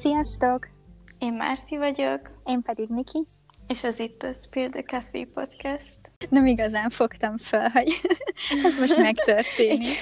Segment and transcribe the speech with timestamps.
[0.00, 0.68] Sziasztok!
[1.18, 2.20] Én Márti vagyok.
[2.44, 3.24] Én pedig Niki.
[3.68, 6.00] És ez itt a Spill the Café podcast.
[6.28, 7.88] Nem igazán fogtam fel, hogy
[8.64, 10.00] ez most megtörténik.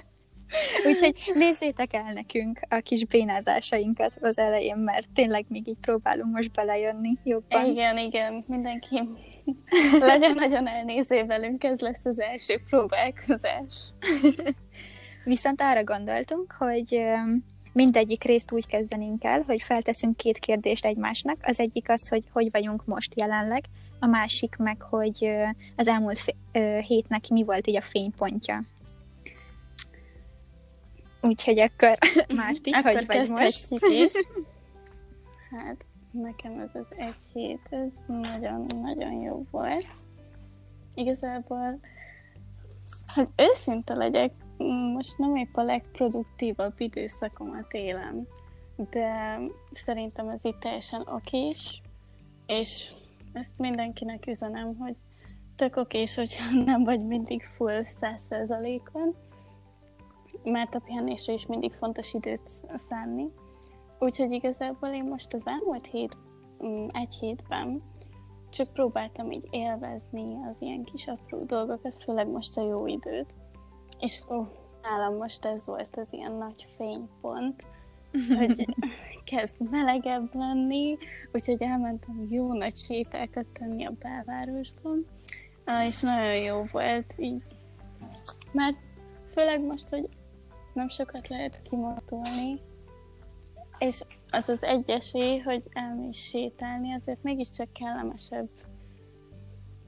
[0.86, 6.52] Úgyhogy nézzétek el nekünk a kis bénázásainkat az elején, mert tényleg még így próbálunk most
[6.52, 7.64] belejönni jobban.
[7.64, 9.08] Igen, igen, mindenki
[10.00, 13.92] legyen nagyon elnéző velünk, ez lesz az első próbálkozás.
[15.24, 17.04] Viszont arra gondoltunk, hogy
[17.76, 21.36] mindegyik részt úgy kezdenénk el, hogy felteszünk két kérdést egymásnak.
[21.42, 23.64] Az egyik az, hogy hogy vagyunk most jelenleg,
[24.00, 25.32] a másik meg, hogy
[25.76, 26.34] az elmúlt
[26.86, 28.64] hétnek mi volt így a fénypontja.
[31.22, 31.98] Úgyhogy akkor,
[32.36, 33.66] Márti, akkor hogy vagy most?
[33.70, 34.12] Is.
[35.50, 39.86] Hát, nekem ez az egy hét, ez nagyon-nagyon jó volt.
[40.94, 41.80] Igazából,
[43.14, 44.32] hogy őszinte legyek,
[44.94, 48.26] most nem épp a legproduktívabb időszakomat élem,
[48.90, 49.38] de
[49.70, 51.82] szerintem ez itt teljesen okés,
[52.46, 52.92] és
[53.32, 54.96] ezt mindenkinek üzenem, hogy
[55.56, 59.14] tök okés, hogy nem vagy mindig full száz százalékon,
[60.44, 63.26] mert a pihenésre is mindig fontos időt szánni.
[63.98, 66.16] Úgyhogy igazából én most az elmúlt hét,
[66.64, 67.82] mm, egy hétben
[68.50, 73.34] csak próbáltam így élvezni az ilyen kis apró dolgokat, főleg most a jó időt.
[73.98, 74.46] És ó,
[74.82, 77.66] nálam most ez volt az ilyen nagy fénypont,
[78.38, 78.66] hogy
[79.24, 80.96] kezd melegebb lenni,
[81.32, 85.06] úgyhogy elmentem jó nagy sétákat tenni a belvárosban,
[85.86, 87.44] és nagyon jó volt így,
[88.52, 88.78] mert
[89.32, 90.08] főleg most, hogy
[90.72, 92.58] nem sokat lehet kimozdulni,
[93.78, 98.48] és az az egy esély, hogy elmész sétálni, azért mégiscsak kellemesebb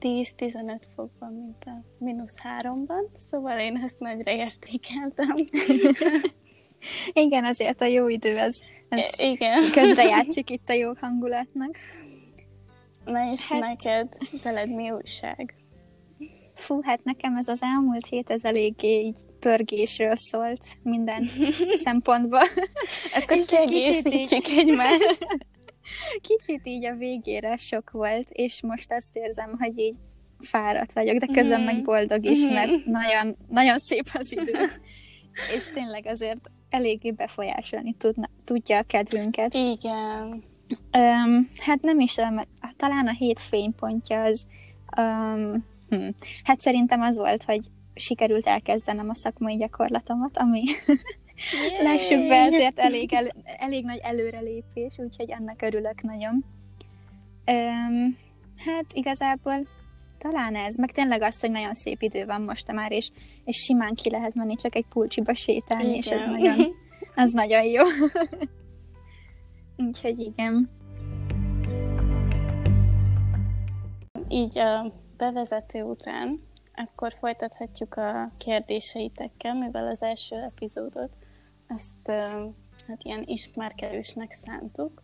[0.01, 5.33] 10-15 fokban, mint a mínusz háromban, szóval én ezt nagyra értékeltem.
[7.25, 9.71] Igen, azért a jó idő, ez, ez Igen.
[9.71, 11.77] közrejátszik itt a jó hangulatnak.
[13.05, 13.59] Na és hát...
[13.59, 15.55] neked, veled mi újság?
[16.55, 21.29] Fú, hát nekem ez az elmúlt hét, ez eléggé így pörgésről szólt minden
[21.85, 22.41] szempontból.
[23.13, 25.25] Akkor kiegészítsük egymást.
[26.21, 29.95] Kicsit így a végére sok volt, és most azt érzem, hogy így
[30.39, 31.65] fáradt vagyok, de közben mm.
[31.65, 32.49] meg boldog is, mm.
[32.49, 34.81] mert nagyon, nagyon szép az idő.
[35.55, 39.53] és tényleg azért eléggé befolyásolni tudna, tudja a kedvünket.
[39.53, 40.43] Igen.
[40.97, 42.15] Um, hát nem is,
[42.75, 44.47] talán a hét fénypontja az,
[44.97, 46.09] um, hm,
[46.43, 47.59] hát szerintem az volt, hogy
[47.93, 50.63] sikerült elkezdenem a szakmai gyakorlatomat, ami
[51.81, 56.45] lássuk be, ezért elég, el, elég nagy előrelépés, úgyhogy ennek örülök nagyon.
[57.51, 58.17] Um,
[58.65, 59.67] hát igazából
[60.17, 63.09] talán ez, meg tényleg az, hogy nagyon szép idő van most már, és,
[63.43, 65.97] és simán ki lehet menni csak egy pulcsiba sétálni, igen.
[65.97, 66.75] és ez nagyon,
[67.15, 67.83] az nagyon jó.
[69.77, 70.69] Úgyhogy igen.
[74.27, 76.47] Így a bevezető után
[76.79, 81.11] akkor folytathatjuk a kérdéseitekkel, mivel az első epizódot
[81.69, 82.11] ezt
[82.87, 85.01] hát ilyen ismerkedősnek szántuk,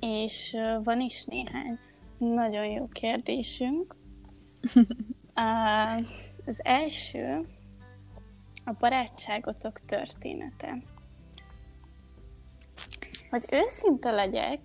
[0.00, 1.78] és van is néhány
[2.18, 3.96] nagyon jó kérdésünk.
[6.46, 7.46] Az első
[8.64, 10.82] a barátságotok története.
[13.30, 14.60] Hogy őszinte legyek,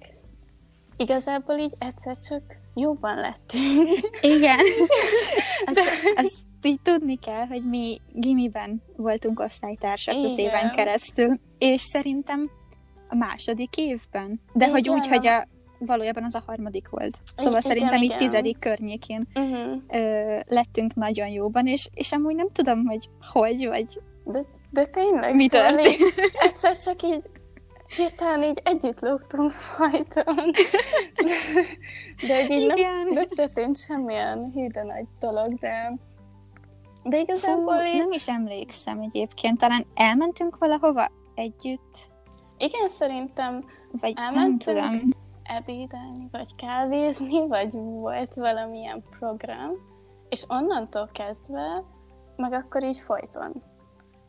[0.97, 3.89] igazából így egyszer csak jobban lettünk.
[4.21, 4.59] Igen.
[6.15, 12.49] Azt, azt így tudni kell, hogy mi gimiben voltunk osztálytársak öt éven keresztül, és szerintem
[13.09, 14.41] a második évben.
[14.53, 14.71] De igen.
[14.71, 15.47] hogy úgy, hogy a,
[15.79, 17.17] valójában az a harmadik volt.
[17.35, 18.19] Szóval igen, szerintem igen.
[18.19, 19.81] így tizedik környékén uh-huh.
[19.87, 25.35] ö, lettünk nagyon jóban, és, és amúgy nem tudom, hogy hogy, vagy de, de tényleg,
[25.35, 25.99] mi szóval történt.
[26.47, 27.29] Egyszer csak így
[27.95, 30.51] hirtelen így együtt lógtunk fajton.
[32.27, 35.93] De egy így nem, nem történt semmilyen hű nagy dolog, de
[37.07, 37.97] de igazából Fú, én...
[37.97, 39.57] nem is emlékszem egyébként.
[39.57, 42.09] Talán elmentünk valahova együtt?
[42.57, 45.09] Igen, szerintem vagy elmentünk nem tudom.
[45.43, 49.71] ebédelni, vagy kávézni, vagy volt valamilyen program,
[50.29, 51.83] és onnantól kezdve,
[52.35, 53.63] meg akkor így folyton.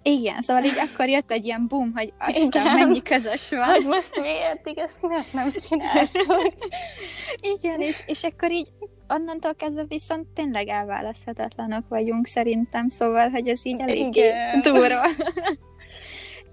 [0.02, 3.64] Igen, szóval így akkor jött egy ilyen boom, hogy aztán mennyi közös van.
[3.64, 6.55] Hogy most miért, ezt miért nem csináltuk?
[7.55, 8.69] Igen, és, és akkor így
[9.08, 14.20] onnantól kezdve viszont tényleg elválaszthatatlanok vagyunk szerintem, szóval, hogy ez így elég
[14.62, 15.00] durva.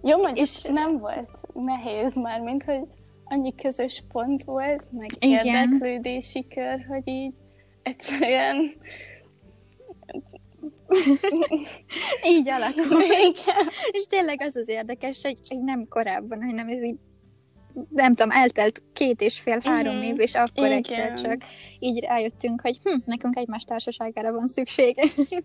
[0.05, 2.81] Jó, mondjuk és nem volt nehéz már, mint hogy
[3.23, 5.45] annyi közös pont volt, meg Igen.
[5.45, 7.33] érdeklődési kör, hogy így
[7.83, 8.75] egyszerűen
[12.33, 13.01] így alakul.
[13.01, 13.67] Igen.
[13.91, 16.97] És tényleg az az érdekes, hogy, hogy nem korábban, hanem ez így
[17.89, 20.03] nem tudom, eltelt két és fél-három Mhm.
[20.03, 20.77] év, és akkor Igen.
[20.77, 21.43] egyszer csak
[21.79, 24.95] így rájöttünk, hogy hm, nekünk egymás társaságára van szükség.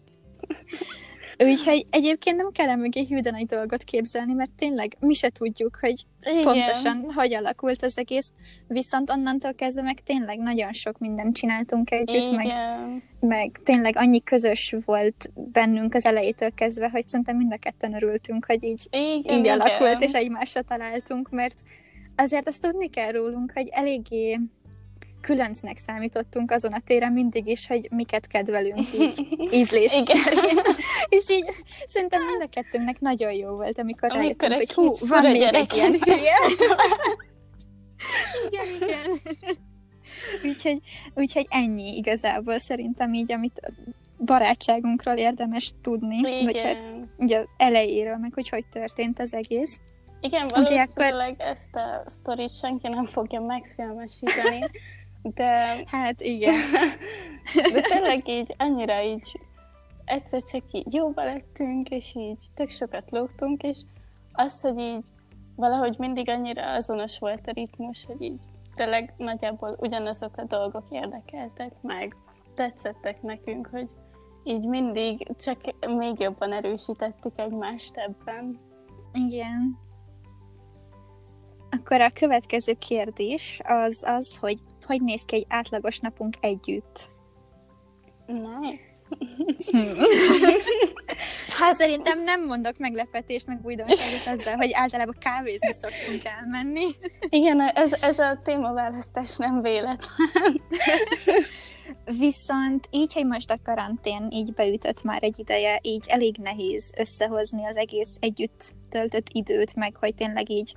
[1.45, 5.79] Úgyhogy egyébként nem kell mögé hű de nagy dolgot képzelni, mert tényleg mi se tudjuk,
[5.81, 6.43] hogy Igen.
[6.43, 8.33] pontosan hogy alakult az egész,
[8.67, 13.03] viszont onnantól kezdve meg tényleg nagyon sok mindent csináltunk együtt, meg, Igen.
[13.21, 18.45] meg tényleg annyi közös volt bennünk az elejétől kezdve, hogy szerintem mind a ketten örültünk,
[18.45, 21.61] hogy így, Igen, így alakult, és egymásra találtunk, mert
[22.19, 24.39] azért azt tudni kell rólunk, hogy eléggé
[25.21, 29.27] különcnek számítottunk azon a téren mindig is, hogy miket kedvelünk így
[29.61, 30.19] ízlés Igen.
[31.19, 31.45] És így
[31.87, 35.75] szerintem mind a kettőnknek nagyon jó volt, amikor, Amikor rájöttünk, hogy hú, van még egy
[35.75, 35.95] ilyen
[38.47, 39.21] igen, igen.
[40.45, 40.79] úgyhogy,
[41.15, 43.61] úgyhogy ennyi igazából szerintem így, amit
[44.25, 47.13] barátságunkról érdemes tudni, vagy hát Igen.
[47.17, 49.81] ugye az elejéről, meg hogy hogy történt az egész.
[50.21, 54.71] Igen, valószínűleg ezt a sztorit senki nem fogja megfilmesíteni,
[55.23, 56.55] de, Hát igen.
[57.73, 59.41] de tényleg így annyira így
[60.05, 63.79] egyszer csak így jóba lettünk, és így tök sokat lógtunk, és
[64.33, 65.05] az, hogy így
[65.57, 68.41] valahogy mindig annyira azonos volt a ritmus, hogy így
[68.75, 72.17] tényleg nagyjából ugyanazok a dolgok érdekeltek meg,
[72.55, 73.91] tetszettek nekünk, hogy
[74.45, 75.61] így mindig csak
[75.97, 78.59] még jobban erősítettük egymást ebben.
[79.13, 79.79] Igen.
[81.71, 87.11] Akkor a következő kérdés az az, hogy hogy néz ki egy átlagos napunk együtt?
[88.27, 88.87] Nice.
[91.59, 96.87] Hát szerintem nem mondok meglepetést, meg újdonságot azzal, hogy általában kávézni szoktunk elmenni.
[97.29, 100.61] Igen, ez, ez a témaválasztás nem véletlen.
[102.19, 107.65] Viszont így, hogy most a karantén így beütött már egy ideje, így elég nehéz összehozni
[107.67, 110.75] az egész együtt töltött időt, meg hogy tényleg így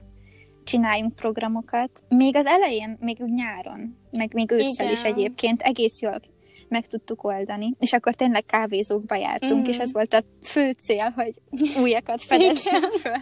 [0.63, 2.03] csináljunk programokat.
[2.09, 4.91] Még az elején, még úgy nyáron, meg még ősszel Igen.
[4.91, 6.19] is egyébként egész jól
[6.67, 9.69] meg tudtuk oldani, és akkor tényleg kávézókba jártunk, Mhm.
[9.69, 11.41] és ez volt a fő cél, hogy
[11.81, 13.15] újakat fedezzünk föl.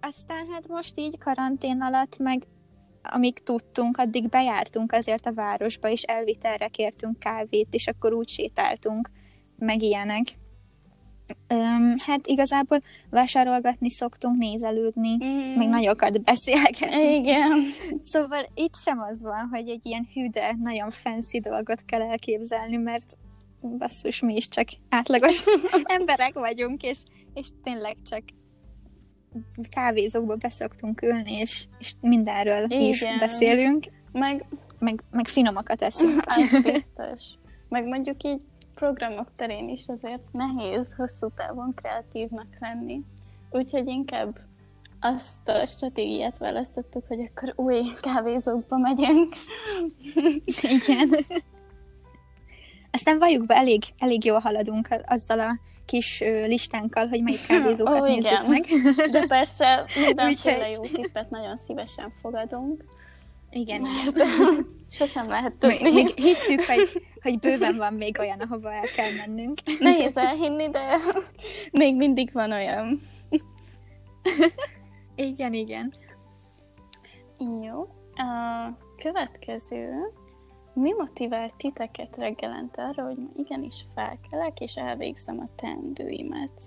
[0.00, 2.46] Aztán hát most így karantén alatt, meg
[3.02, 9.10] amíg tudtunk, addig bejártunk azért a városba, és elvitelre kértünk kávét, és akkor úgy sétáltunk,
[9.58, 10.24] meg ilyenek.
[11.48, 15.56] Öm, hát igazából vásárolgatni szoktunk, nézelődni, Mm.
[15.56, 17.14] meg nagyokat beszélgetni.
[17.14, 17.50] Igen.
[18.12, 22.76] Szóval itt sem az van, hogy egy ilyen hű, de nagyon fancy dolgot kell elképzelni,
[22.76, 23.16] mert
[23.78, 25.44] basszus, mi is csak átlagos
[25.98, 26.98] emberek vagyunk, és,
[27.34, 28.22] és tényleg csak
[29.70, 33.18] kávézókba beszoktunk ülni, és, és mindenről is Igen.
[33.18, 34.44] beszélünk, Meg
[34.78, 36.22] meg, meg finomakat eszünk.
[36.26, 37.22] az biztos.
[37.68, 38.40] Meg mondjuk így
[38.78, 43.00] programok terén is azért nehéz hosszú távon kreatívnak lenni.
[43.50, 44.38] Úgyhogy inkább
[45.00, 49.34] azt a stratégiát választottuk, hogy akkor új kávézókba megyünk.
[50.86, 51.10] Igen.
[52.90, 58.04] Aztán valljuk be, elég, elég jól haladunk azzal a kis listánkkal, hogy melyik kávézókat Ó,
[58.04, 58.44] nézzük igen.
[58.48, 58.64] meg.
[59.10, 62.84] De persze mindenféle Úgyhogy- jó tippet nagyon szívesen fogadunk.
[63.50, 63.82] Igen,
[64.90, 65.92] Sosem lehet Még, tudni.
[65.92, 69.58] még hisszük, hogy, hogy bőven van még olyan, ahova el kell mennünk.
[69.80, 70.96] Nehéz elhinni, de
[71.72, 73.00] még mindig van olyan.
[75.16, 75.90] Igen, igen.
[77.62, 77.80] Jó.
[78.14, 79.90] A következő.
[80.74, 86.62] Mi motivált titeket reggelente arra, hogy ma igenis felkelek, és elvégzem a teendőimet?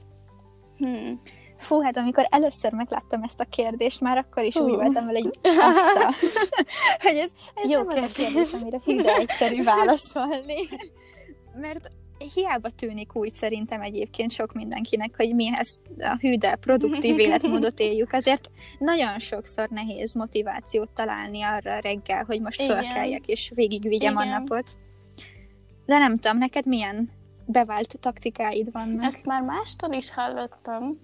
[0.78, 1.22] Hmm.
[1.62, 4.64] Fú, hát amikor először megláttam ezt a kérdést, már akkor is Hú.
[4.64, 5.40] úgy voltam vele, hogy
[5.70, 6.14] azt a...
[7.08, 8.16] hogy ez, ez Jó nem az a kérdés.
[8.16, 10.68] kérdés, amire hű, de egyszerű válaszolni.
[11.56, 11.92] Mert
[12.34, 17.80] hiába tűnik úgy szerintem egyébként sok mindenkinek, hogy mi ezt a hű, de produktív életmódot
[17.80, 18.14] éljük.
[18.14, 22.78] Azért nagyon sokszor nehéz motivációt találni arra reggel, hogy most Igen.
[22.78, 24.40] fölkeljek és végigvigyem a Igen.
[24.40, 24.78] napot.
[25.86, 27.10] De nem tudom, neked milyen
[27.46, 29.04] bevált taktikáid vannak?
[29.04, 30.98] Ezt már mástól is hallottam,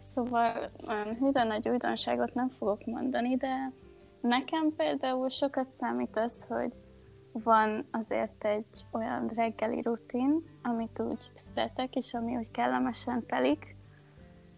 [0.00, 3.72] szóval olyan hűden nagy újdonságot nem fogok mondani, de
[4.20, 6.78] nekem például sokat számít az, hogy
[7.32, 13.76] van azért egy olyan reggeli rutin, amit úgy szeretek, és ami úgy kellemesen telik,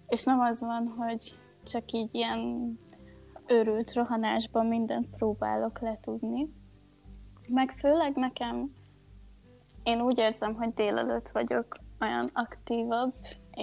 [0.09, 2.79] és nem az van, hogy csak így ilyen
[3.47, 6.49] őrült rohanásban mindent próbálok letudni.
[7.49, 8.73] Meg főleg nekem,
[9.83, 13.15] én úgy érzem, hogy délelőtt vagyok olyan aktívabb,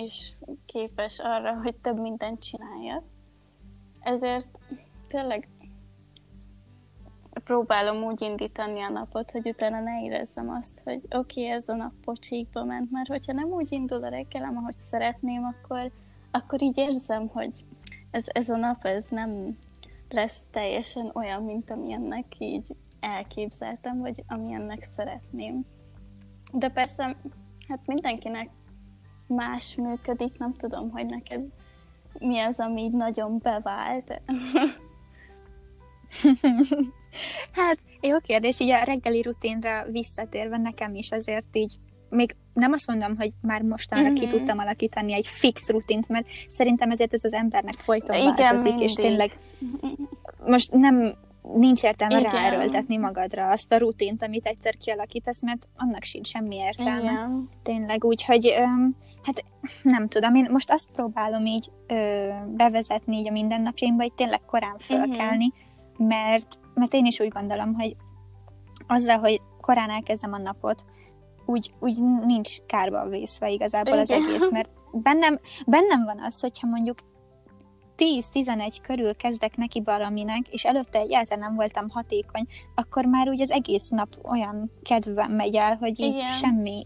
[0.03, 0.31] és
[0.65, 3.03] képes arra, hogy több mindent csináljak.
[3.99, 4.49] Ezért
[5.07, 5.47] tényleg
[7.43, 11.75] próbálom úgy indítani a napot, hogy utána ne érezzem azt, hogy oké, okay, ez a
[11.75, 15.91] nap pocsékba ment, mert hogyha nem úgy indul a reggelem, ahogy szeretném, akkor,
[16.31, 17.65] akkor így érzem, hogy
[18.11, 19.55] ez, ez a nap ez nem,
[20.09, 25.65] lesz teljesen olyan, mint amilyennek így elképzeltem, vagy amilyennek szeretném.
[26.53, 27.17] De persze,
[27.67, 28.49] hát mindenkinek
[29.27, 31.41] más működik, nem tudom, hogy neked
[32.19, 34.21] mi az, ami így nagyon bevált.
[37.51, 41.79] hát, jó kérdés, így a reggeli rutinra visszatérve nekem is azért így
[42.09, 44.13] még nem azt mondom, hogy már mostanra mm-hmm.
[44.13, 44.35] ki mhm.
[44.35, 48.87] tudtam alakítani egy fix rutint, mert szerintem ezért ez az embernek folyton Igen, változik, mindig.
[48.87, 49.37] és tényleg
[50.45, 51.15] most nem
[51.53, 52.31] nincs értelme Igen.
[52.31, 56.99] ráerőltetni magadra azt a rutint, amit egyszer kialakítasz, mert annak sincs semmi értelme.
[56.99, 57.49] Igen.
[57.63, 58.53] Tényleg, úgyhogy
[59.27, 59.43] hát
[59.95, 64.77] nem tudom, én most azt próbálom így ö, bevezetni így a mindennapjaimba, hogy tényleg korán
[64.79, 66.07] fölkelni, uh-huh.
[66.07, 67.95] mert, mert én is úgy gondolom, hogy
[68.87, 70.85] azzal, hogy korán elkezdem a napot,
[71.45, 73.99] úgy, úgy nincs kárba vészve igazából Igen.
[73.99, 76.97] az egész, mert bennem, bennem van az, hogyha mondjuk
[77.97, 83.51] 10-11 körül kezdek neki valaminek, és előtte egyáltalán nem voltam hatékony, akkor már úgy az
[83.51, 86.31] egész nap olyan kedvem megy el, hogy így Igen.
[86.31, 86.83] semmi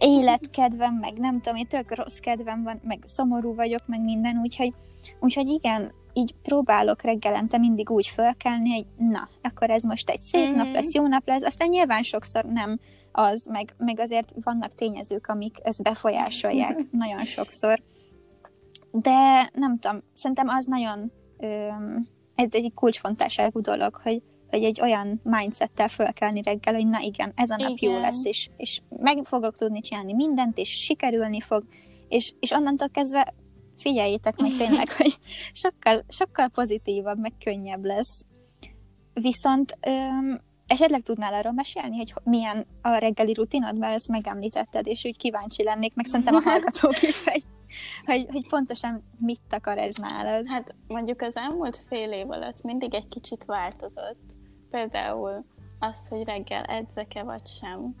[0.00, 4.72] életkedvem, meg nem tudom, én tök rossz kedvem van, meg szomorú vagyok, meg minden, úgyhogy,
[5.20, 10.46] úgyhogy igen, így próbálok reggelente mindig úgy fölkelni, hogy na, akkor ez most egy szép
[10.46, 10.56] mm-hmm.
[10.56, 12.78] nap lesz, jó nap lesz, aztán nyilván sokszor nem
[13.12, 17.82] az, meg, meg azért vannak tényezők, amik ezt befolyásolják nagyon sokszor.
[18.90, 25.20] De nem tudom, szerintem az nagyon öm, ez egy kulcsfontosságú dolog, hogy, hogy egy olyan
[25.24, 27.92] mindsettel fölkelni reggel, hogy na igen, ez a nap igen.
[27.92, 31.64] jó lesz, és, és meg fogok tudni csinálni mindent, és sikerülni fog,
[32.08, 33.34] és, és onnantól kezdve
[33.76, 35.18] figyeljétek meg tényleg, hogy
[35.52, 38.24] sokkal, sokkal pozitívabb, meg könnyebb lesz.
[39.12, 45.04] Viszont öm, esetleg tudnál arról mesélni, hogy milyen a reggeli rutinod, mert ezt megemlítetted, és
[45.04, 47.44] úgy kíváncsi lennék, meg szerintem a hallgatók is, hogy,
[48.04, 50.48] hogy, hogy pontosan mit akar ez nálad.
[50.48, 54.38] Hát mondjuk az elmúlt fél év alatt mindig egy kicsit változott.
[54.70, 55.44] Például
[55.78, 57.94] az, hogy reggel edzek-e vagy sem,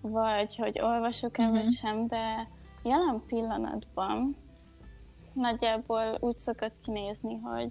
[0.00, 1.56] vagy hogy olvasok-e uh-huh.
[1.56, 1.74] vagy mhm.
[1.74, 2.48] sem, de
[2.82, 4.36] jelen pillanatban
[5.32, 7.68] nagyjából úgy szokott kinézni, hogy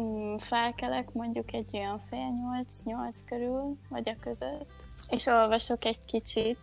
[0.00, 6.58] mm, felkelek mondjuk egy olyan fél nyolc-nyolc körül, vagy a között, és olvasok egy kicsit,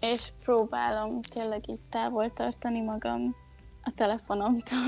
[0.00, 3.34] és próbálom tényleg így távol tartani magam
[3.82, 4.78] a telefonomtól,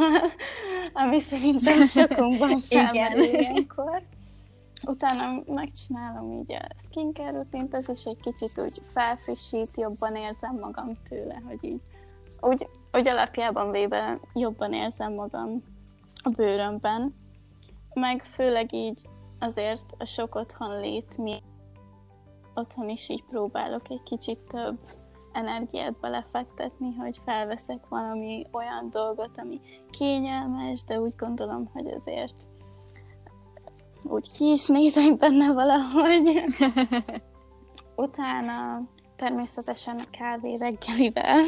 [0.93, 4.03] ami szerintem sokunkban felmerül ilyenkor.
[4.87, 11.03] Utána megcsinálom így a skincare rutint, ez is egy kicsit úgy felfrissít, jobban érzem magam
[11.09, 11.81] tőle, hogy így
[12.41, 15.63] úgy, úgy alapjában véve jobban érzem magam
[16.23, 17.15] a bőrömben,
[17.95, 19.01] meg főleg így
[19.39, 21.43] azért a sok otthon lét mi
[22.55, 24.79] otthon is így próbálok egy kicsit több
[25.33, 32.47] energiát belefektetni, hogy felveszek valami olyan dolgot, ami kényelmes, de úgy gondolom, hogy azért
[34.03, 36.45] úgy ki is nézek benne valahogy.
[37.97, 41.45] Utána természetesen a kávé reggelivel,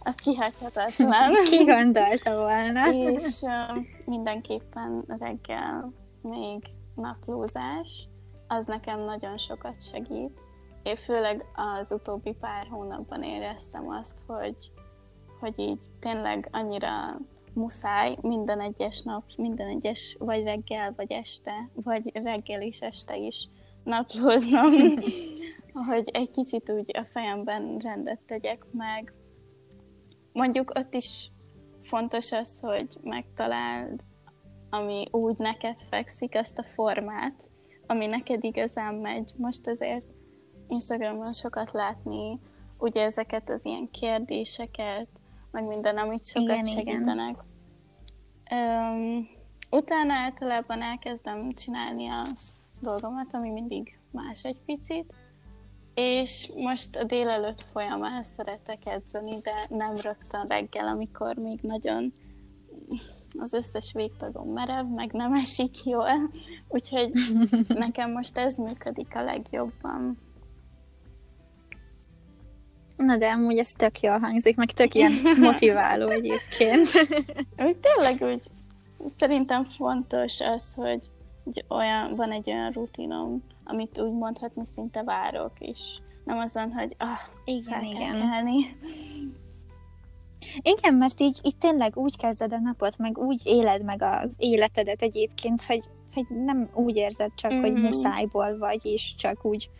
[0.00, 1.34] az kihagyhatatlan.
[1.50, 3.10] Ki gondolta volna?
[3.10, 6.62] És uh, mindenképpen reggel még
[6.94, 8.08] naplózás,
[8.48, 10.40] az nekem nagyon sokat segít.
[10.82, 11.44] Én főleg
[11.78, 14.56] az utóbbi pár hónapban éreztem azt, hogy,
[15.40, 17.18] hogy így tényleg annyira
[17.54, 23.48] muszáj minden egyes nap, minden egyes vagy reggel, vagy este, vagy reggel is, este is
[23.84, 24.72] naplóznom,
[25.88, 29.12] hogy egy kicsit úgy a fejemben rendet tegyek meg.
[30.32, 31.30] Mondjuk ott is
[31.82, 34.00] fontos az, hogy megtaláld,
[34.70, 37.50] ami úgy neked fekszik, azt a formát,
[37.86, 39.32] ami neked igazán megy.
[39.36, 40.04] Most azért
[40.68, 42.40] Instagramon sokat látni
[42.78, 45.08] ugye ezeket az ilyen kérdéseket,
[45.54, 47.36] meg minden, amit sokat igen, segítenek.
[48.44, 48.82] Igen.
[48.90, 49.28] Um,
[49.70, 52.24] utána általában elkezdem csinálni a
[52.80, 55.12] dolgomat, ami mindig más egy picit,
[55.94, 62.12] és most a délelőtt folyamán szeretek edzeni, de nem rögtön reggel, amikor még nagyon
[63.38, 66.30] az összes végtagom merev, meg nem esik jól,
[66.68, 67.12] úgyhogy
[67.68, 70.18] nekem most ez működik a legjobban.
[72.96, 76.88] Na de amúgy ez tök jól hangzik, meg tök ilyen motiváló egyébként.
[77.66, 78.42] úgy tényleg úgy
[79.18, 81.00] szerintem fontos az, hogy
[81.68, 87.18] olyan, van egy olyan rutinom, amit úgy mondhatni szinte várok, és nem azon, hogy ah,
[87.44, 88.12] igen, igen.
[88.12, 88.76] Kelni.
[90.60, 95.02] Igen, mert így, így tényleg úgy kezded a napot, meg úgy éled meg az életedet
[95.02, 95.82] egyébként, hogy,
[96.12, 97.60] hogy nem úgy érzed csak, mm-hmm.
[97.60, 97.82] hogy mhm.
[97.82, 99.70] muszájból vagy, és csak úgy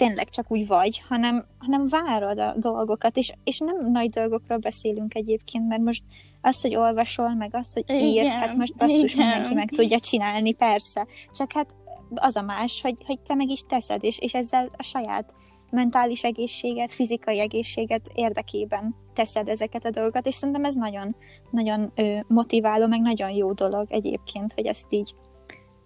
[0.00, 5.14] tényleg csak úgy vagy, hanem, hanem várod a dolgokat, és, és nem nagy dolgokról beszélünk
[5.14, 6.02] egyébként, mert most
[6.40, 9.26] az, hogy olvasol, meg az, hogy írsz, igen, hát most basszus igen.
[9.26, 11.06] mindenki meg tudja csinálni, persze.
[11.32, 11.74] Csak hát
[12.14, 15.34] az a más, hogy, hogy te meg is teszed, és, és ezzel a saját
[15.70, 21.16] mentális egészséget, fizikai egészséget érdekében teszed ezeket a dolgokat, és szerintem ez nagyon,
[21.50, 21.92] nagyon
[22.26, 25.14] motiváló, meg nagyon jó dolog egyébként, hogy ezt így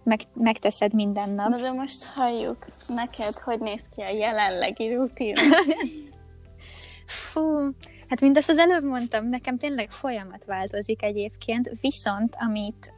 [0.05, 1.49] meg, megteszed minden nap.
[1.49, 5.35] Na de most halljuk neked, hogy néz ki a jelenlegi rutin.
[7.05, 7.69] Fú,
[8.07, 12.93] hát mindezt az előbb mondtam, nekem tényleg folyamat változik egyébként, viszont amit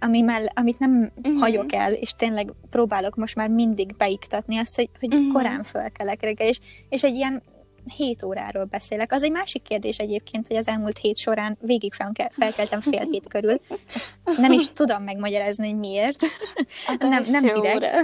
[0.00, 1.40] ami mell, amit nem uh-huh.
[1.40, 5.32] hagyok el, és tényleg próbálok most már mindig beiktatni azt, hogy, hogy uh-huh.
[5.32, 7.42] korán fölkelek reggel, és, és egy ilyen
[7.90, 9.12] 7 óráról beszélek.
[9.12, 13.28] Az egy másik kérdés egyébként, hogy az elmúlt hét során végig felkel, felkeltem fél hét
[13.28, 13.60] körül.
[13.94, 16.24] Ezt nem is tudom megmagyarázni, hogy miért.
[16.86, 17.94] Hát nem, nem direkt,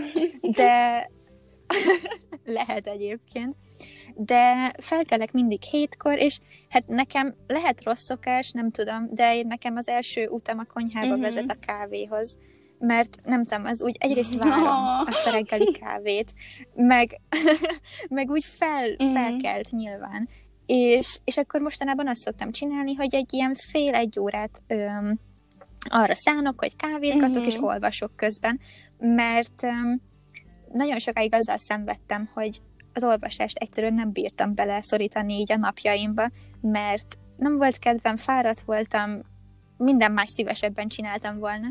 [0.41, 1.11] de
[2.45, 3.57] lehet egyébként.
[4.17, 6.39] De felkelek mindig hétkor, és
[6.69, 11.23] hát nekem lehet rossz szokás, nem tudom, de nekem az első utam a konyhába uh-huh.
[11.23, 12.39] vezet a kávéhoz
[12.87, 15.09] mert nem tudom, az úgy egyrészt várom oh.
[15.09, 16.33] azt a reggeli kávét,
[16.75, 17.21] meg,
[18.09, 19.13] meg úgy fel, mm.
[19.13, 20.29] felkelt nyilván.
[20.67, 25.21] És, és akkor mostanában azt szoktam csinálni, hogy egy ilyen fél-egy órát öm,
[25.89, 27.47] arra szánok, hogy kávézgatok, mm-hmm.
[27.47, 28.61] és olvasok közben,
[28.99, 30.01] mert öm,
[30.73, 32.61] nagyon sokáig azzal szenvedtem, hogy
[32.93, 38.61] az olvasást egyszerűen nem bírtam bele szorítani így a napjaimba, mert nem volt kedvem, fáradt
[38.61, 39.21] voltam,
[39.77, 41.67] minden más szívesebben csináltam volna,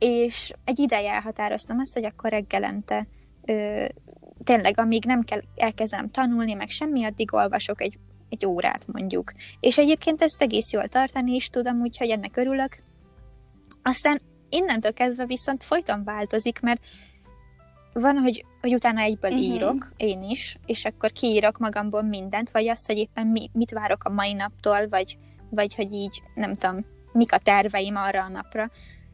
[0.00, 3.06] és egy ideje elhatároztam azt, hogy akkor reggelente
[3.44, 3.84] ö,
[4.44, 9.32] tényleg, amíg nem kell elkezdem tanulni, meg semmi, addig olvasok egy, egy órát mondjuk.
[9.60, 12.82] És egyébként ezt egész jól tartani is tudom, úgyhogy ennek örülök.
[13.82, 16.80] Aztán innentől kezdve viszont folyton változik, mert
[17.92, 19.46] van, hogy, hogy utána egyből uh-huh.
[19.46, 24.04] írok, én is, és akkor kiírok magamból mindent, vagy azt, hogy éppen mi, mit várok
[24.04, 25.18] a mai naptól, vagy,
[25.50, 28.70] vagy hogy így, nem tudom, mik a terveim arra a napra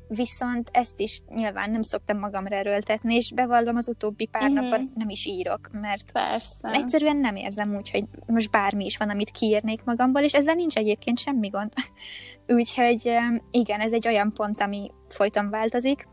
[0.08, 4.54] viszont ezt is nyilván nem szoktam magamra erőltetni, és bevallom, az utóbbi pár mm-hmm.
[4.54, 6.68] napban nem is írok, mert Persze.
[6.68, 10.76] egyszerűen nem érzem úgy, hogy most bármi is van, amit kiírnék magamból, és ezzel nincs
[10.76, 11.72] egyébként semmi gond.
[12.46, 13.12] Úgyhogy
[13.50, 16.08] igen, ez egy olyan pont, ami folyton változik,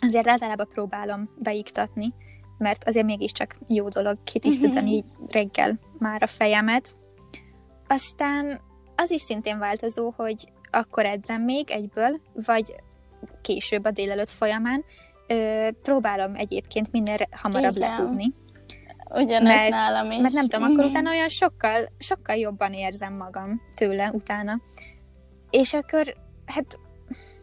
[0.00, 2.14] azért általában próbálom beiktatni,
[2.58, 5.26] mert azért mégiscsak jó dolog kitisztítani mm-hmm.
[5.30, 6.96] reggel már a fejemet.
[7.86, 8.60] Aztán
[8.96, 12.74] az is szintén változó, hogy akkor edzem még egyből, vagy
[13.40, 14.84] később a délelőtt folyamán.
[15.26, 17.88] Ö, próbálom egyébként minél hamarabb Igen.
[17.88, 18.34] letudni.
[19.10, 20.20] Ugyanez mert, nálam is.
[20.20, 20.88] Mert nem tudom, akkor mhm.
[20.88, 24.60] utána olyan sokkal, sokkal jobban érzem magam tőle utána.
[25.50, 26.78] És akkor, hát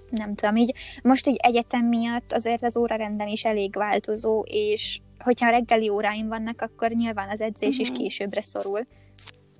[0.10, 5.50] nem tudom, így most egy egyetem miatt azért az órarendem is elég változó, és hogyha
[5.50, 7.82] reggeli óráim vannak, akkor nyilván az edzés uh-huh.
[7.82, 7.98] is mhm.
[7.98, 8.88] későbbre szorul.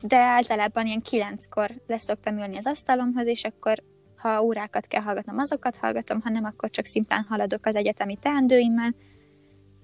[0.02, 3.84] De általában ilyen kilenckor leszoktam ülni az asztalomhoz, és akkor
[4.18, 8.96] ha órákat kell hallgatnom, azokat hallgatom, ha nem, akkor csak szimplán haladok az egyetemi teendőimmel,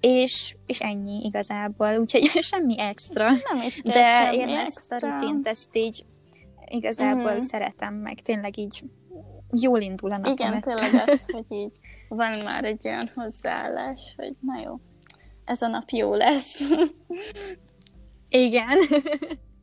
[0.00, 3.24] és, és ennyi igazából, úgyhogy semmi extra.
[3.24, 6.04] Nem is kell De én ezt a rutint, ezt így
[6.68, 7.38] igazából mm.
[7.38, 8.84] szeretem meg, tényleg így
[9.50, 10.32] jól indul a napom.
[10.32, 14.80] Igen, tényleg az, hogy így van már egy olyan hozzáállás, hogy na jó,
[15.44, 16.60] ez a nap jó lesz.
[18.28, 18.78] Igen.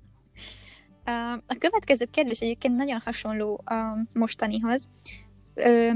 [1.47, 4.89] A következő kérdés egyébként nagyon hasonló a mostanihoz.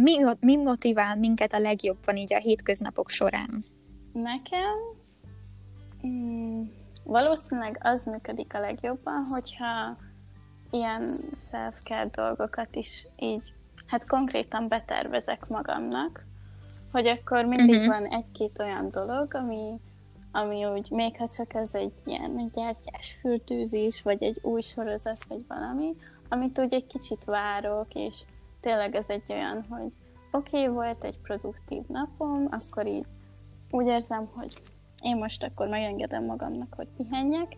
[0.02, 3.66] Mi, mi motivál minket a legjobban így a hétköznapok során?
[4.14, 4.76] Nekem
[6.08, 6.62] mm,
[7.04, 9.98] valószínűleg az működik a legjobban, hogyha
[10.72, 11.10] ilyen
[11.50, 13.54] self-care dolgokat is így,
[13.88, 16.26] hát konkrétan betervezek magamnak,
[16.92, 17.94] hogy akkor mindig uh-huh.
[17.94, 19.80] van egy-két olyan dolog, ami
[20.36, 25.46] ami úgy, még ha csak ez egy ilyen gyertyás fürtőzés, vagy egy új sorozat, vagy
[25.48, 25.96] valami,
[26.30, 28.24] amit úgy egy kicsit várok, és
[28.60, 29.92] tényleg ez egy olyan, hogy
[30.32, 33.06] oké, okay, volt egy produktív napom, akkor így
[33.72, 34.54] úgy érzem, hogy
[35.04, 37.58] én most akkor megengedem magamnak, hogy pihenjek,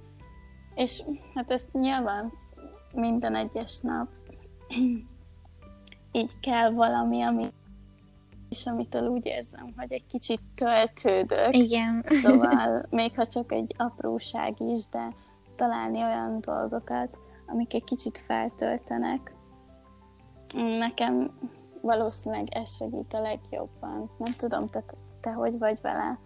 [0.75, 2.31] és hát ezt nyilván
[2.93, 4.07] minden egyes nap
[6.11, 7.47] így kell valami, ami
[8.49, 11.55] és amitől úgy érzem, hogy egy kicsit töltődök.
[11.55, 12.03] Igen.
[12.07, 15.13] Szóval még ha csak egy apróság is, de
[15.55, 19.33] találni olyan dolgokat, amik egy kicsit feltöltenek.
[20.79, 21.39] Nekem
[21.81, 24.09] valószínűleg ez segít a legjobban.
[24.17, 24.83] Nem tudom, te,
[25.21, 26.19] te hogy vagy vele?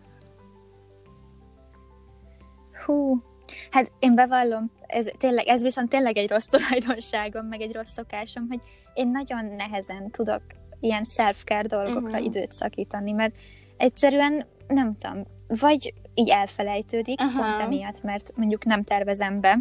[2.86, 3.22] Hú,
[3.70, 8.48] hát én bevallom, ez, tényleg, ez viszont tényleg egy rossz tulajdonságom, meg egy rossz szokásom,
[8.48, 8.62] hogy
[8.94, 10.42] én nagyon nehezen tudok
[10.82, 12.26] ilyen self-care dolgokra uh-huh.
[12.26, 13.36] időt szakítani, mert
[13.78, 17.40] egyszerűen nem tudom, vagy így elfelejtődik, Aha.
[17.40, 19.60] pont emiatt, mert mondjuk nem tervezem be,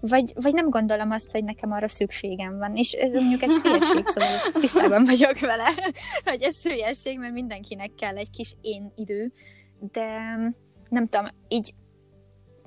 [0.00, 2.76] vagy, vagy nem gondolom azt, hogy nekem arra szükségem van.
[2.76, 5.68] És ez mondjuk ez hülyeség, szóval ezt tisztában vagyok vele,
[6.24, 9.32] hogy ez hülyeség, mert mindenkinek kell egy kis én idő,
[9.92, 10.18] de
[10.88, 11.74] nem tudom, így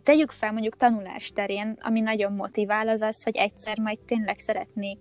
[0.04, 5.00] tegyük fel mondjuk tanulás terén, ami nagyon motivál, az az, hogy egyszer majd tényleg szeretnék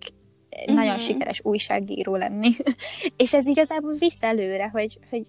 [0.65, 0.75] Mhm.
[0.75, 2.49] nagyon sikeres újságíró lenni.
[3.17, 5.25] és ez igazából visz előre, hogy, hogy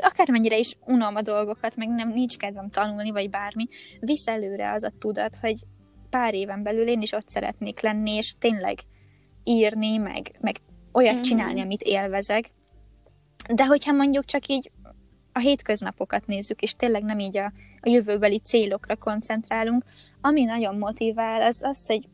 [0.00, 3.68] akármennyire is unom a dolgokat, meg nem nincs kedvem tanulni, vagy bármi,
[4.00, 5.62] visz előre az a tudat, hogy
[6.10, 8.78] pár éven belül én is ott szeretnék lenni, és tényleg
[9.44, 10.56] írni, meg, meg
[10.92, 11.22] olyat Mhm.
[11.22, 12.50] csinálni, amit élvezek.
[13.54, 14.70] De hogyha mondjuk csak így
[15.32, 19.84] a hétköznapokat nézzük, és tényleg nem így a, a jövőbeli célokra koncentrálunk,
[20.20, 22.08] ami nagyon motivál, az az, hogy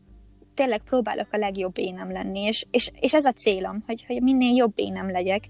[0.57, 4.55] tényleg próbálok a legjobb énem lenni, és, és, és ez a célom, hogy, hogy minél
[4.55, 5.43] jobb énem legyek,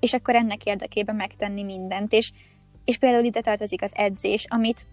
[0.00, 2.32] és akkor ennek érdekében megtenni mindent, és,
[2.84, 4.86] és például ide tartozik az edzés, amit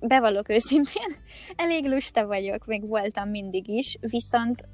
[0.00, 1.16] bevallok őszintén,
[1.64, 4.64] elég lusta vagyok, még voltam mindig is, viszont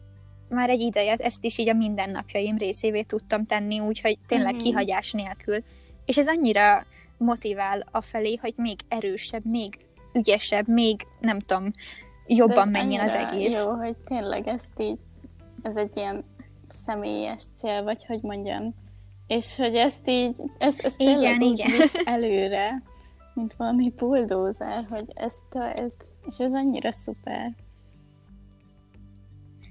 [0.48, 4.62] már egy ideje ezt is így a mindennapjaim részévé tudtam tenni, úgyhogy tényleg Mhm.
[4.62, 5.62] kihagyás nélkül.
[6.04, 6.86] És ez annyira
[7.18, 9.78] motivál afelé, hogy még erősebb, még
[10.12, 11.72] ügyesebb, még nem tudom,
[12.26, 13.64] jobban menjen az egész.
[13.64, 14.98] Jó, hogy tényleg ezt így,
[15.62, 16.24] ez egy ilyen
[16.68, 18.74] személyes cél, vagy hogy mondjam,
[19.26, 21.70] és hogy ezt így, ez, ez Igen, tényleg igen.
[21.70, 22.82] visz előre,
[23.34, 27.54] mint valami buldózer, hogy ez tölt, és ez annyira szuper.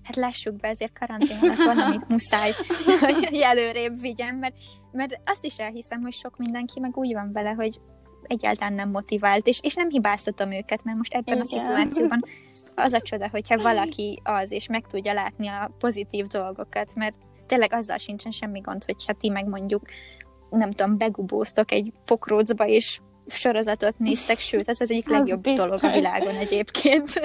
[0.03, 2.51] Hát lássuk be, ezért karantén alatt van, amit muszáj,
[2.99, 4.55] hogy előrébb vigyen, mert,
[4.91, 7.79] mert azt is elhiszem, hogy sok mindenki meg úgy van vele, hogy
[8.27, 11.65] egyáltalán nem motivált, és, és nem hibáztatom őket, mert most ebben a Igen.
[11.65, 12.23] szituációban
[12.75, 17.73] az a csoda, hogyha valaki az, és meg tudja látni a pozitív dolgokat, mert tényleg
[17.73, 19.81] azzal sincsen semmi gond, hogyha ti meg mondjuk,
[20.49, 25.83] nem tudom, begubóztok egy pokrócba, és sorozatot néztek, sőt, ez az egyik Az legjobb dolog
[25.83, 27.11] a világon egyébként.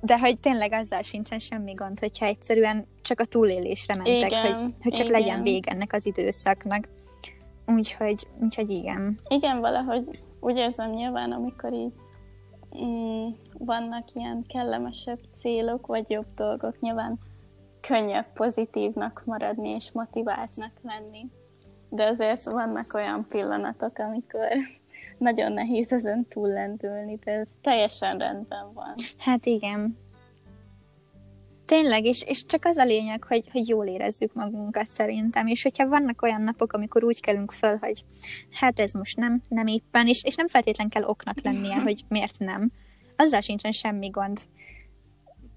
[0.00, 4.72] De hogy tényleg azzal sincsen semmi gond, hogyha egyszerűen csak a túlélésre mentek, Igen, hogy,
[4.82, 5.20] hogy csak igen.
[5.20, 6.88] legyen vége ennek az időszaknak.
[7.66, 9.14] Úgyhogy, úgyhogy igen.
[9.28, 11.92] Igen, valahogy úgy érzem nyilván, amikor így
[12.78, 17.18] mm, vannak ilyen kellemesebb célok, vagy jobb dolgok, nyilván
[17.80, 21.30] könnyebb pozitívnak maradni és motiváltnak lenni.
[21.88, 24.48] De azért vannak olyan pillanatok, amikor
[25.18, 28.94] nagyon nehéz ezen túllendülni, de ez teljesen rendben van.
[29.18, 29.96] Hát igen.
[31.66, 35.88] Tényleg, és, és csak az a lényeg, hogy, hogy jól érezzük magunkat szerintem, és hogyha
[35.88, 38.04] vannak olyan napok, amikor úgy kelünk föl, hogy
[38.50, 42.38] hát ez most nem, nem éppen, és, és nem feltétlen kell oknak lennie, hogy miért
[42.38, 42.72] nem,
[43.16, 44.40] azzal sincsen semmi gond.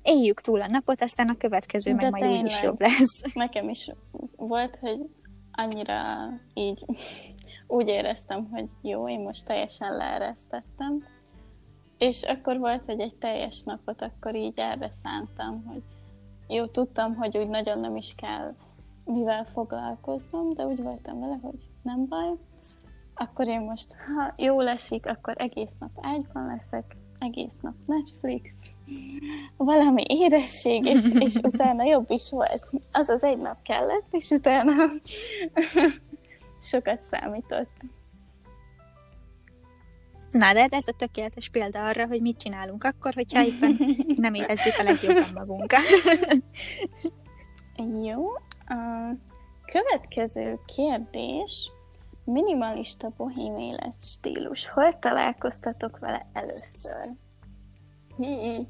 [0.04, 2.63] Éljük túl a napot, aztán a következő De meg majd tényleg.
[2.63, 3.22] jobb lesz.
[3.34, 3.89] Nekem is
[4.36, 5.00] volt, hogy
[5.52, 6.86] annyira így
[7.67, 11.06] úgy éreztem, hogy jó, én most teljesen leeresztettem.
[11.98, 15.82] És akkor volt, hogy egy teljes napot akkor így erre szántam, hogy
[16.51, 18.55] jó, tudtam, hogy úgy nagyon nem is kell
[19.05, 22.29] mivel foglalkoznom, de úgy voltam vele, hogy nem baj.
[23.15, 28.51] Akkor én most, ha jól esik, akkor egész nap ágyban leszek, egész nap Netflix,
[29.57, 32.69] valami édesség, és, és utána jobb is volt.
[32.91, 34.73] Az az egy nap kellett, és utána
[36.71, 37.71] sokat számított.
[40.31, 43.77] Na, de ez a tökéletes példa arra, hogy mit csinálunk akkor, hogyha éppen
[44.15, 45.81] nem érezzük a legjobban magunkat.
[48.07, 48.27] Jó.
[48.65, 49.11] A
[49.71, 51.71] következő kérdés.
[52.25, 54.69] Minimalista bohém életstílus.
[54.69, 57.09] Hol találkoztatok vele először?
[58.17, 58.67] Hmm.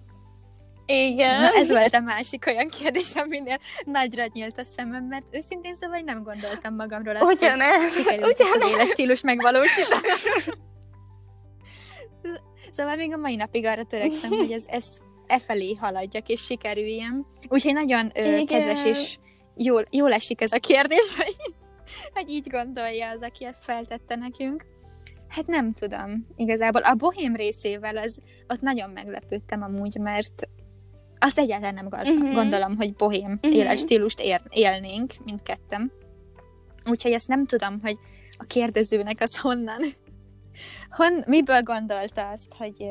[0.86, 1.42] Igen.
[1.42, 6.00] Na, ez volt a másik olyan kérdés, aminél nagyra nyílt a szemem, mert őszintén szóval
[6.00, 7.94] nem gondoltam magamról azt, hogy Ugyanez.
[7.94, 10.08] sikerült ezt az éles stílus megvalósítani.
[12.72, 14.86] Szóval még a mai napig arra törekszem, hogy ez, ez
[15.28, 17.26] e felé haladjak, és sikerüljem.
[17.48, 18.46] Úgyhogy nagyon ö, Igen.
[18.46, 19.18] kedves, és
[19.56, 21.36] jól, jól esik ez a kérdés, hogy,
[22.14, 24.66] hogy így gondolja az, aki ezt feltette nekünk.
[25.28, 26.82] Hát nem tudom, igazából.
[26.82, 30.48] A bohém részével az, ott nagyon meglepődtem amúgy, mert
[31.20, 32.34] azt egyáltalán nem gond- Mhm.
[32.34, 33.52] gondolom, hogy bohém Mhm.
[33.52, 35.92] életstílust ér, élnénk, mindketten.
[36.86, 37.98] Úgyhogy ezt nem tudom, hogy
[38.38, 39.82] a kérdezőnek az honnan,
[40.90, 42.86] hon, miből gondolta azt, hogy,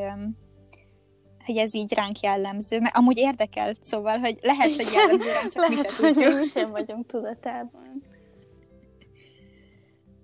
[1.47, 5.69] hogy ez így ránk jellemző, mert amúgy érdekel, szóval, hogy lehet, hogy jellemző ránk, csak
[5.69, 6.39] mi Lehet, se hogy tudjuk.
[6.39, 8.03] mi sem vagyunk tudatában.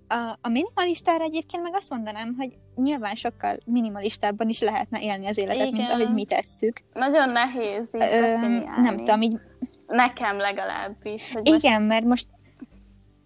[0.07, 5.37] A, a minimalistára egyébként meg azt mondanám, hogy nyilván sokkal minimalistábban is lehetne élni az
[5.37, 5.89] életet, mint Igen.
[5.89, 6.79] ahogy mi tesszük.
[6.93, 8.81] Nagyon nehéz így definiálni.
[8.81, 9.39] nem tudom, így
[9.87, 11.31] Nekem legalábbis.
[11.31, 12.27] Hogy most Igen, mert most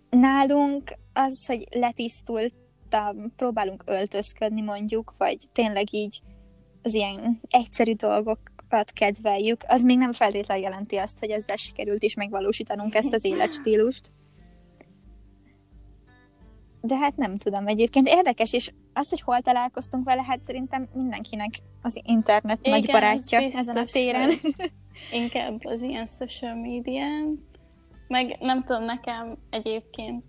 [0.09, 2.53] nálunk az, hogy letisztult
[2.89, 6.21] naponta próbálunk öltözködni mondjuk, vagy tényleg így
[6.83, 12.13] az ilyen egyszerű dolgokat kedveljük, az még nem feltétlenül jelenti azt, hogy ezzel sikerült is
[12.13, 14.11] megvalósítanunk ezt az életstílust.
[16.81, 21.53] De hát nem tudom, egyébként érdekes, és az, hogy hol találkoztunk vele, hát szerintem mindenkinek
[21.81, 24.29] az internet Igen, nagy barátja ezen a téren.
[25.11, 27.47] Inkább az ilyen social médián.
[28.07, 30.23] Meg nem tudom, nekem egyébként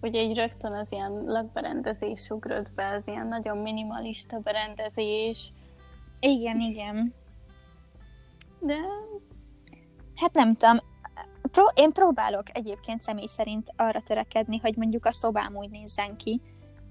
[0.00, 5.52] ugye így rögtön az ilyen lakberendezés ugrott be, az ilyen nagyon minimalista berendezés.
[6.20, 7.14] Igen, igen.
[8.60, 8.76] De...
[10.14, 10.76] Hát nem tudom,
[11.50, 16.40] Pró- én próbálok egyébként személy szerint arra törekedni, hogy mondjuk a szobám úgy nézzen ki,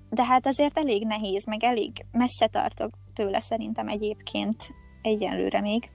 [0.09, 4.69] de hát azért elég nehéz, meg elég messze tartok tőle szerintem egyébként
[5.01, 5.89] egyenlőre még.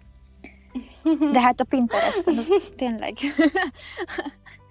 [1.33, 3.15] De hát a Pinterest az tényleg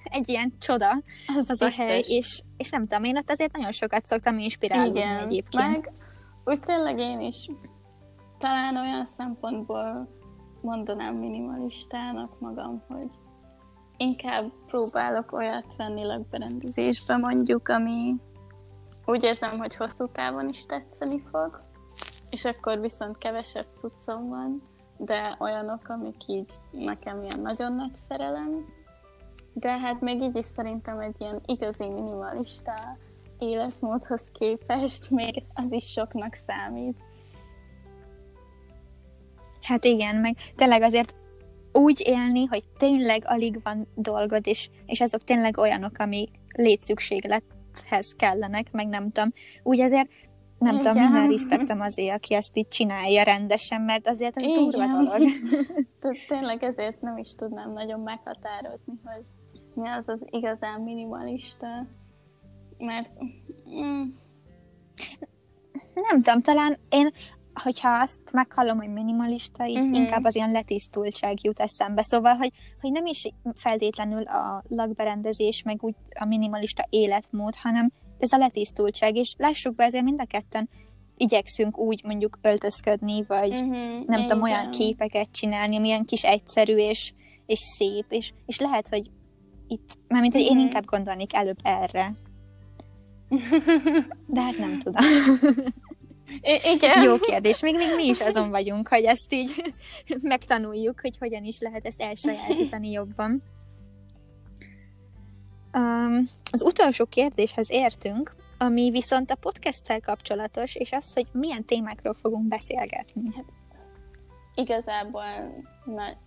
[0.04, 1.04] egy ilyen csoda
[1.38, 4.90] az, az a hely, és, és nem tudom, én ott azért nagyon sokat szoktam inspirálni
[4.90, 5.72] Igen, egyébként.
[5.72, 5.92] meg
[6.46, 7.50] úgy tényleg én is
[8.38, 10.10] talán olyan szempontból
[10.62, 13.10] mondanám minimalistának magam, hogy
[13.98, 18.16] inkább próbálok olyat venni lakberendezésbe mondjuk, ami
[19.06, 21.64] úgy érzem, hogy hosszú távon is tetszeni fog,
[22.30, 24.62] és akkor viszont kevesebb cuccom van,
[24.98, 28.66] de olyanok, amik így nekem ilyen nagyon nagy szerelem,
[29.54, 32.98] de hát még így is szerintem egy ilyen igazi minimalista
[33.40, 36.98] életmódhoz képest még az is soknak számít.
[39.62, 41.16] Hát igen, meg tényleg azért
[41.72, 48.72] úgy élni, hogy tényleg alig van dolgod, és, és azok tényleg olyanok, ami létszükséglethez kellenek,
[48.72, 49.34] meg nem tudom.
[49.64, 50.10] Úgy azért
[50.58, 50.86] nem Igen.
[50.86, 54.64] tudom, minden respektem azért, aki ezt így csinálja rendesen, mert azért ez Igen.
[54.64, 55.30] durva dolog.
[56.00, 59.24] Tehát tényleg ezért nem is tudnám nagyon meghatározni, hogy
[59.76, 61.68] mi az az igazán minimalista,
[62.78, 63.12] mert...
[63.70, 64.04] Mm.
[65.94, 67.10] Nem tudom, talán én
[67.54, 69.96] hogyha azt meghallom, hogy minimalista, így uh-huh.
[69.96, 72.04] inkább az ilyen letisztultság jut eszembe.
[72.04, 78.32] Szóval, hogy, hogy nem is feltétlenül a lakberendezés, meg úgy a minimalista életmód, hanem ez
[78.32, 80.70] a letisztultság, és lássuk be, ezért mind a ketten
[81.18, 83.70] igyekszünk úgy mondjuk öltözködni, vagy uh-huh.
[83.70, 84.28] nem Igen.
[84.28, 87.14] tudom, olyan képeket csinálni, ami ilyen kis egyszerű és,
[87.46, 89.10] és szép, és, és lehet, hogy
[89.72, 92.14] itt, mármint, hogy én inkább gondolnék előbb erre.
[94.28, 95.06] De hát nem tudom.
[96.42, 97.04] I- igen.
[97.04, 97.62] Jó kérdés.
[97.62, 99.74] Még, még mi is azon vagyunk, hogy ezt így
[100.22, 103.44] megtanuljuk, hogy hogyan is lehet ezt elsajátítani jobban.
[105.74, 112.14] Um, az utolsó kérdéshez értünk, ami viszont a podcasttel kapcsolatos, és az, hogy milyen témákról
[112.14, 113.34] fogunk beszélgetni.
[114.56, 115.24] Igazából
[115.86, 116.18] na,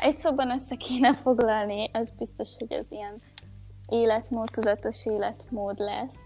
[0.00, 3.20] egy szóban össze kéne foglalni, az biztos, hogy ez ilyen
[3.88, 6.18] életmód, tudatos életmód lesz,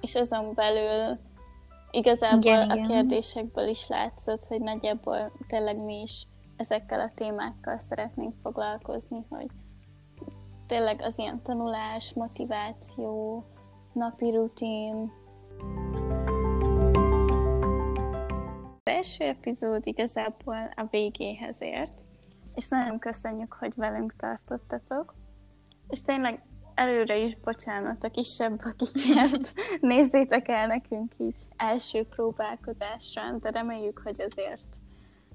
[0.00, 1.18] és azon belül
[1.94, 2.88] Igazából igen, a igen.
[2.88, 9.46] kérdésekből is látszott, hogy nagyjából tényleg mi is ezekkel a témákkal szeretnénk foglalkozni, hogy
[10.66, 13.44] tényleg az ilyen tanulás, motiváció,
[13.92, 15.12] napi rutin.
[18.84, 22.04] Az első epizód igazából a végéhez ért,
[22.54, 25.14] és nagyon köszönjük, hogy velünk tartottatok.
[25.88, 26.42] És tényleg
[26.74, 29.52] előre is bocsánat a kisebb akikért.
[29.80, 34.66] Nézzétek el nekünk így első próbálkozásra, de reméljük, hogy azért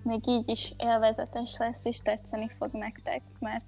[0.03, 3.67] még így is élvezetes lesz, és tetszeni fog nektek, mert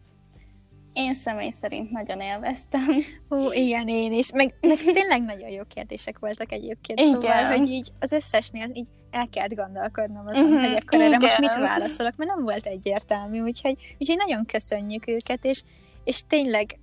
[0.99, 2.87] én személy szerint nagyon élveztem.
[3.29, 4.31] Ó, igen, én is.
[4.31, 7.11] Meg, meg tényleg nagyon jó kérdések voltak egyébként, igen.
[7.11, 11.07] szóval, hogy így az összesnél így el kellett gondolkodnom azon, mm-hmm, hogy akkor igen.
[11.07, 15.63] erre most mit válaszolok, mert nem volt egyértelmű, úgyhogy, úgyhogy nagyon köszönjük őket, és,
[16.03, 16.79] és tényleg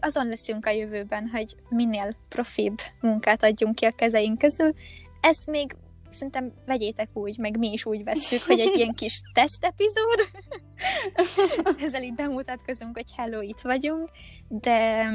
[0.00, 4.74] azon leszünk a jövőben, hogy minél profibb munkát adjunk ki a kezeink közül.
[5.20, 5.76] Ezt még
[6.14, 10.20] szerintem vegyétek úgy, meg mi is úgy vesszük, hogy egy ilyen kis teszt epizód.
[11.84, 14.10] Ezzel így bemutatkozunk, hogy hello, itt vagyunk,
[14.48, 15.08] de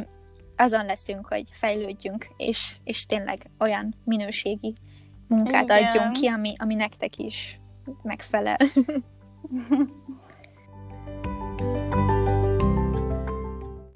[0.56, 4.74] azon leszünk, hogy fejlődjünk, és, és tényleg olyan minőségi
[5.28, 5.84] munkát Igen.
[5.86, 7.60] adjunk ki, ami, ami nektek is
[8.04, 8.58] megfelel.